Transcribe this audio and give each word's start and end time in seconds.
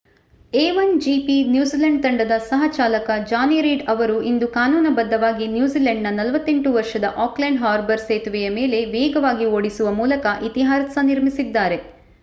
a1gp 0.53 1.27
New Zealand 1.49 1.99
ತಂಡದ 2.03 2.35
ಸಹ-ಚಾಲಕ 2.47 3.09
Johnny 3.27 3.59
Reid 3.61 3.83
ಅವರು 3.87 4.15
ಇಂದು 4.23 4.47
ಕಾನೂನುಬದ್ಧವಾಗಿ 4.55 5.47
ನ್ಯೂಜಿಲೆಂಡ್‌ನ 5.51 6.13
48 6.15 6.73
ವರ್ಷದ 6.77 7.05
ಆಕ್ಲೆಂಡ್ 7.27 7.61
ಹಾರ್ಬರ್ 7.61 8.05
ಸೇತುವೆಯ 8.07 8.49
ಮೇಲೆ 8.57 8.79
ವೇಗವಾಗಿ 8.95 9.47
ಓಡಿಸುವ 9.55 9.91
ಮೂಲಕ 10.01 10.25
ಇತಿಹಾಸ 10.49 11.05
ನಿರ್ಮಿಸಿದ್ದಾರೆ 11.11 11.79